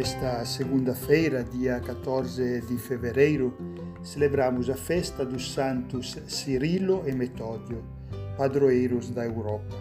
Nesta 0.00 0.42
segunda-feira, 0.46 1.44
dia 1.44 1.78
14 1.78 2.62
de 2.62 2.78
fevereiro, 2.78 3.54
celebramos 4.02 4.70
a 4.70 4.74
festa 4.74 5.26
dos 5.26 5.52
santos 5.52 6.16
Cirilo 6.26 7.02
e 7.06 7.12
Metódio, 7.12 7.84
padroeiros 8.34 9.10
da 9.10 9.26
Europa. 9.26 9.76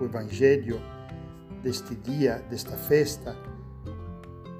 O 0.00 0.04
Evangelho 0.04 0.80
deste 1.60 1.96
dia, 1.96 2.36
desta 2.48 2.76
festa, 2.76 3.36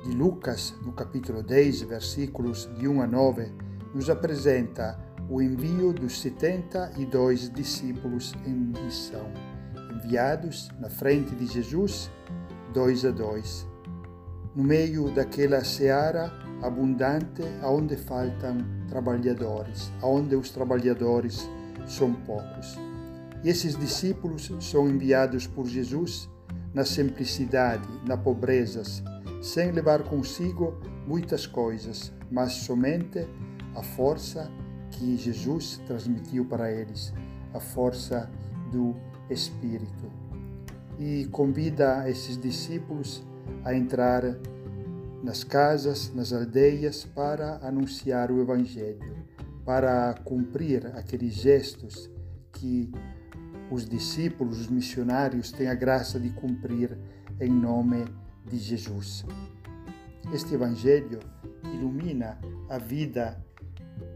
de 0.02 0.10
Lucas, 0.10 0.74
no 0.84 0.90
capítulo 0.92 1.44
10, 1.44 1.82
versículos 1.82 2.68
de 2.76 2.88
1 2.88 3.02
a 3.02 3.06
9, 3.06 3.52
nos 3.94 4.10
apresenta 4.10 4.98
o 5.30 5.40
envio 5.40 5.92
dos 5.92 6.20
72 6.20 7.48
discípulos 7.50 8.34
em 8.44 8.52
missão, 8.52 9.30
enviados 9.94 10.70
na 10.80 10.90
frente 10.90 11.36
de 11.36 11.46
Jesus, 11.46 12.10
dois 12.74 13.04
a 13.04 13.12
dois 13.12 13.70
no 14.54 14.62
meio 14.62 15.10
daquela 15.10 15.64
seara 15.64 16.32
abundante 16.62 17.42
aonde 17.62 17.96
faltam 17.96 18.58
trabalhadores, 18.88 19.90
aonde 20.00 20.36
os 20.36 20.50
trabalhadores 20.50 21.48
são 21.86 22.12
poucos. 22.12 22.78
E 23.42 23.48
esses 23.48 23.76
discípulos 23.76 24.52
são 24.60 24.88
enviados 24.88 25.46
por 25.46 25.66
Jesus 25.66 26.28
na 26.72 26.84
simplicidade, 26.84 27.88
na 28.06 28.16
pobreza, 28.16 28.82
sem 29.42 29.72
levar 29.72 30.04
consigo 30.04 30.78
muitas 31.06 31.46
coisas, 31.46 32.12
mas 32.30 32.52
somente 32.52 33.26
a 33.74 33.82
força 33.82 34.50
que 34.90 35.16
Jesus 35.16 35.80
transmitiu 35.86 36.44
para 36.44 36.70
eles, 36.70 37.12
a 37.52 37.58
força 37.58 38.30
do 38.70 38.94
Espírito. 39.28 40.10
E 40.98 41.26
convida 41.32 42.08
esses 42.08 42.38
discípulos 42.38 43.24
a 43.64 43.74
entrar 43.74 44.22
nas 45.22 45.44
casas, 45.44 46.12
nas 46.14 46.32
aldeias, 46.32 47.04
para 47.04 47.58
anunciar 47.66 48.30
o 48.30 48.40
Evangelho, 48.40 49.24
para 49.64 50.14
cumprir 50.24 50.86
aqueles 50.96 51.34
gestos 51.34 52.10
que 52.52 52.90
os 53.70 53.88
discípulos, 53.88 54.60
os 54.60 54.68
missionários 54.68 55.52
têm 55.52 55.68
a 55.68 55.74
graça 55.74 56.18
de 56.18 56.30
cumprir 56.30 56.98
em 57.40 57.50
nome 57.50 58.04
de 58.44 58.58
Jesus. 58.58 59.24
Este 60.32 60.54
Evangelho 60.54 61.20
ilumina 61.64 62.38
a 62.68 62.78
vida 62.78 63.42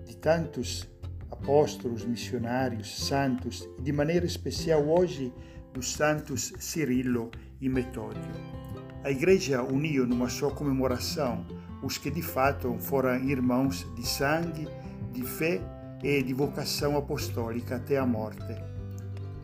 de 0.04 0.16
tantos 0.16 0.88
apóstolos, 1.30 2.04
missionários, 2.04 3.06
santos 3.06 3.68
e 3.78 3.82
de 3.82 3.92
maneira 3.92 4.26
especial 4.26 4.86
hoje 4.88 5.32
dos 5.72 5.92
santos 5.92 6.52
Cirilo 6.58 7.30
e 7.60 7.68
Metódio 7.68 8.55
a 9.06 9.10
Igreja 9.12 9.62
uniu 9.62 10.04
numa 10.04 10.28
só 10.28 10.50
comemoração 10.50 11.46
os 11.80 11.96
que 11.96 12.10
de 12.10 12.22
fato 12.22 12.76
foram 12.80 13.14
irmãos 13.22 13.86
de 13.94 14.04
sangue, 14.04 14.66
de 15.12 15.22
fé 15.22 15.60
e 16.02 16.20
de 16.24 16.34
vocação 16.34 16.96
apostólica 16.96 17.76
até 17.76 17.98
a 17.98 18.04
morte. 18.04 18.42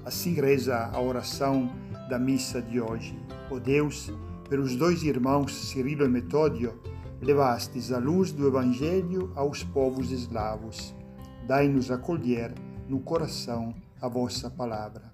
Assim 0.04 0.34
reza 0.34 0.90
a 0.92 1.00
oração 1.00 1.70
da 2.08 2.18
missa 2.18 2.60
de 2.60 2.80
hoje. 2.80 3.16
Ó 3.48 3.54
oh 3.54 3.60
Deus, 3.60 4.12
pelos 4.48 4.74
dois 4.74 5.04
irmãos 5.04 5.54
Cirilo 5.54 6.04
e 6.06 6.08
Metódio, 6.08 6.82
levastes 7.20 7.92
a 7.92 7.98
luz 7.98 8.32
do 8.32 8.48
Evangelho 8.48 9.30
aos 9.36 9.62
povos 9.62 10.10
eslavos. 10.10 10.92
Dai-nos 11.46 11.88
acolher 11.88 12.52
no 12.88 12.98
coração 12.98 13.72
a 14.00 14.08
vossa 14.08 14.50
palavra. 14.50 15.08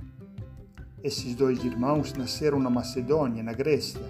Esses 1.05 1.35
dois 1.35 1.63
irmãos 1.63 2.15
nasceram 2.15 2.59
na 2.59 2.71
Macedônia, 2.71 3.43
na 3.43 3.53
Grécia, 3.53 4.01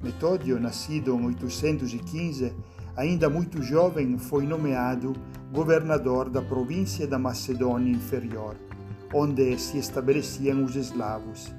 Metódio, 0.00 0.60
nascido 0.60 1.12
em 1.16 1.26
815, 1.26 2.52
ainda 2.96 3.28
muito 3.28 3.60
jovem, 3.60 4.16
foi 4.16 4.46
nomeado 4.46 5.12
governador 5.52 6.30
da 6.30 6.40
província 6.40 7.04
da 7.04 7.18
Macedônia 7.18 7.90
Inferior, 7.90 8.54
onde 9.12 9.58
se 9.58 9.76
estabeleciam 9.76 10.62
os 10.62 10.76
eslavos. 10.76 11.52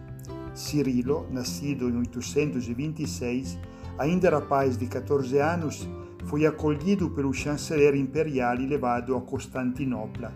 Cirilo, 0.54 1.28
nascido 1.30 1.90
em 1.90 1.98
826, 1.98 3.60
ainda 3.98 4.30
rapaz 4.30 4.78
de 4.78 4.88
14 4.88 5.38
anos, 5.38 5.86
foi 6.24 6.46
acolhido 6.46 7.10
pelo 7.10 7.34
chanceler 7.34 7.94
imperial 7.94 8.56
e 8.56 8.66
levado 8.66 9.18
a 9.18 9.22
Constantinopla, 9.22 10.34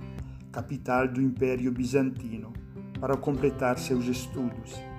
capital 0.51 1.07
do 1.07 1.21
Império 1.21 1.71
Bizantino, 1.71 2.51
para 2.99 3.15
completar 3.15 3.79
seus 3.79 4.07
estudos. 4.07 4.92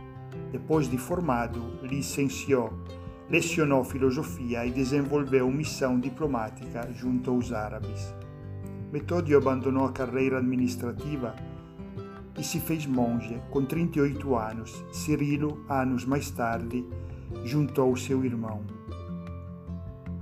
Depois 0.54 0.88
de 0.88 0.97
formado, 0.97 1.60
licenciou, 1.82 2.72
lecionou 3.28 3.82
filosofia 3.82 4.65
e 4.65 4.70
desenvolveu 4.70 5.50
missão 5.50 5.98
diplomática 5.98 6.88
junto 6.92 7.32
aos 7.32 7.53
árabes. 7.53 8.15
Metódio 8.93 9.37
abandonou 9.37 9.84
a 9.84 9.93
carreira 9.93 10.38
administrativa 10.38 11.34
e 12.38 12.44
se 12.44 12.60
fez 12.60 12.87
monge 12.87 13.43
com 13.50 13.64
38 13.64 14.37
anos. 14.37 14.84
Cirilo, 14.93 15.66
anos 15.69 16.04
mais 16.04 16.31
tarde, 16.31 16.87
juntou 17.44 17.97
seu 17.97 18.25
irmão. 18.25 18.62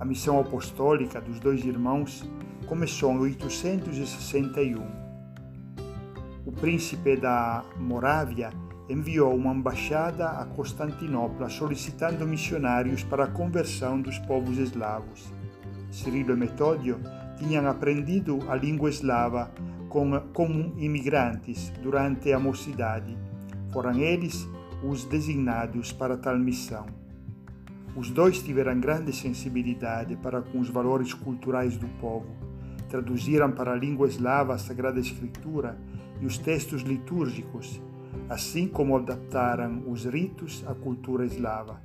A 0.00 0.04
missão 0.06 0.40
apostólica 0.40 1.20
dos 1.20 1.38
dois 1.40 1.62
irmãos 1.62 2.24
começou 2.66 3.12
em 3.12 3.18
861 3.18 5.02
o 6.46 6.50
príncipe 6.50 7.16
da 7.16 7.62
Morávia 7.76 8.50
enviou 8.88 9.34
uma 9.34 9.52
embaixada 9.52 10.28
a 10.28 10.44
Constantinopla 10.44 11.48
solicitando 11.48 12.26
missionários 12.26 13.02
para 13.04 13.24
a 13.24 13.30
conversão 13.30 14.00
dos 14.00 14.18
povos 14.20 14.58
eslavos. 14.58 15.32
Cirilo 15.90 16.32
e 16.32 16.36
Metódio 16.36 17.00
tinham 17.36 17.66
aprendido 17.68 18.38
a 18.48 18.56
língua 18.56 18.88
eslava 18.88 19.50
como 19.88 20.74
imigrantes 20.78 21.70
durante 21.82 22.32
a 22.32 22.38
mocidade. 22.38 23.16
Foram 23.72 23.98
eles 23.98 24.48
os 24.82 25.04
designados 25.04 25.92
para 25.92 26.16
tal 26.16 26.38
missão. 26.38 26.86
Os 27.94 28.10
dois 28.10 28.42
tiveram 28.42 28.80
grande 28.80 29.12
sensibilidade 29.12 30.16
para 30.16 30.40
com 30.40 30.60
os 30.60 30.70
valores 30.70 31.12
culturais 31.12 31.76
do 31.76 31.86
povo. 32.00 32.28
Traduziram 32.88 33.52
para 33.52 33.72
a 33.72 33.76
língua 33.76 34.08
eslava 34.08 34.54
a 34.54 34.58
Sagrada 34.58 34.98
Escritura 34.98 35.78
e 36.20 36.26
os 36.26 36.38
textos 36.38 36.82
litúrgicos, 36.82 37.80
assim 38.28 38.66
como 38.68 38.96
adaptaram 38.96 39.82
os 39.86 40.04
ritos 40.04 40.64
à 40.66 40.74
cultura 40.74 41.24
eslava. 41.24 41.82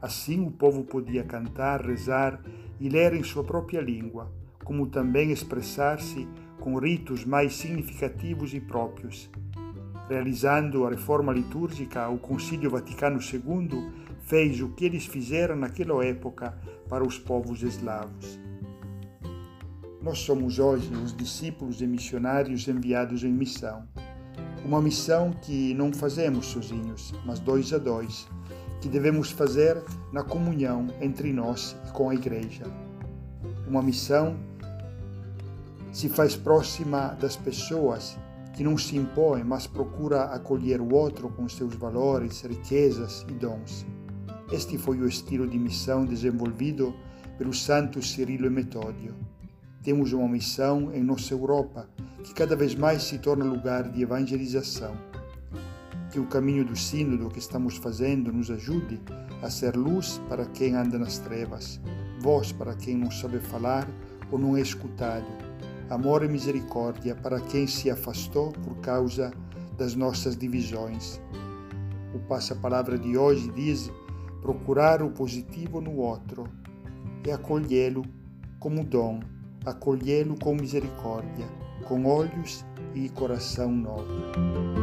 Assim 0.00 0.44
o 0.46 0.50
povo 0.50 0.84
podia 0.84 1.22
cantar, 1.24 1.80
rezar 1.80 2.40
e 2.80 2.88
ler 2.88 3.14
em 3.14 3.22
sua 3.22 3.44
própria 3.44 3.80
língua, 3.80 4.32
como 4.64 4.86
também 4.86 5.30
expressar-se 5.30 6.26
com 6.58 6.78
ritos 6.78 7.24
mais 7.24 7.54
significativos 7.54 8.54
e 8.54 8.60
próprios. 8.60 9.30
Realizando 10.08 10.84
a 10.86 10.90
reforma 10.90 11.32
litúrgica, 11.32 12.08
o 12.08 12.18
Concílio 12.18 12.70
Vaticano 12.70 13.20
II 13.20 13.90
fez 14.22 14.60
o 14.60 14.70
que 14.70 14.84
eles 14.84 15.06
fizeram 15.06 15.56
naquela 15.56 16.04
época 16.04 16.58
para 16.88 17.06
os 17.06 17.18
povos 17.18 17.62
eslavos. 17.62 18.38
Nós 20.02 20.18
somos 20.18 20.58
hoje 20.58 20.92
os 20.94 21.16
discípulos 21.16 21.80
e 21.80 21.86
missionários 21.86 22.66
enviados 22.66 23.22
em 23.22 23.32
missão. 23.32 23.86
Uma 24.64 24.80
missão 24.80 25.32
que 25.42 25.74
não 25.74 25.92
fazemos 25.92 26.46
sozinhos, 26.46 27.12
mas 27.26 27.40
dois 27.40 27.72
a 27.72 27.78
dois, 27.78 28.28
que 28.80 28.88
devemos 28.88 29.30
fazer 29.30 29.82
na 30.12 30.22
comunhão 30.22 30.86
entre 31.00 31.32
nós 31.32 31.76
e 31.88 31.92
com 31.92 32.10
a 32.10 32.14
Igreja. 32.14 32.64
Uma 33.66 33.82
missão 33.82 34.36
se 35.92 36.08
faz 36.08 36.36
próxima 36.36 37.16
das 37.20 37.36
pessoas, 37.36 38.16
que 38.54 38.62
não 38.62 38.78
se 38.78 38.96
impõe, 38.96 39.42
mas 39.42 39.66
procura 39.66 40.24
acolher 40.24 40.80
o 40.80 40.94
outro 40.94 41.28
com 41.30 41.48
seus 41.48 41.74
valores, 41.74 42.42
riquezas 42.42 43.26
e 43.28 43.32
dons. 43.32 43.84
Este 44.52 44.78
foi 44.78 44.98
o 45.00 45.08
estilo 45.08 45.46
de 45.46 45.58
missão 45.58 46.04
desenvolvido 46.04 46.94
pelos 47.38 47.62
santos 47.62 48.12
Cirilo 48.12 48.46
e 48.46 48.50
Metódio. 48.50 49.14
Temos 49.82 50.12
uma 50.12 50.28
missão 50.28 50.92
em 50.92 51.02
nossa 51.02 51.34
Europa 51.34 51.88
que 52.22 52.34
cada 52.34 52.56
vez 52.56 52.74
mais 52.74 53.02
se 53.02 53.18
torna 53.18 53.44
lugar 53.44 53.88
de 53.90 54.02
evangelização. 54.02 54.94
Que 56.10 56.20
o 56.20 56.26
caminho 56.26 56.64
do 56.64 56.76
sínodo 56.76 57.30
que 57.30 57.38
estamos 57.38 57.76
fazendo 57.76 58.32
nos 58.32 58.50
ajude 58.50 59.00
a 59.42 59.50
ser 59.50 59.76
luz 59.76 60.20
para 60.28 60.44
quem 60.46 60.74
anda 60.74 60.98
nas 60.98 61.18
trevas, 61.18 61.80
voz 62.20 62.52
para 62.52 62.74
quem 62.74 62.96
não 62.96 63.10
sabe 63.10 63.38
falar 63.40 63.88
ou 64.30 64.38
não 64.38 64.56
é 64.56 64.60
escutado, 64.60 65.26
amor 65.90 66.22
e 66.24 66.28
misericórdia 66.28 67.14
para 67.14 67.40
quem 67.40 67.66
se 67.66 67.90
afastou 67.90 68.52
por 68.52 68.76
causa 68.76 69.32
das 69.76 69.94
nossas 69.94 70.36
divisões. 70.36 71.20
O 72.14 72.18
passa-palavra 72.20 72.98
de 72.98 73.16
hoje 73.16 73.50
diz 73.52 73.90
procurar 74.40 75.02
o 75.02 75.10
positivo 75.10 75.80
no 75.80 75.96
outro 75.96 76.44
e 77.26 77.30
acolhê-lo 77.30 78.04
como 78.60 78.84
dom 78.84 79.20
acolhê-lo 79.64 80.36
com 80.38 80.54
misericórdia, 80.54 81.46
com 81.84 82.06
olhos 82.06 82.64
e 82.94 83.08
coração 83.08 83.70
novo. 83.70 84.81